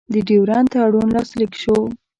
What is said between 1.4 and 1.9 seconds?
شو.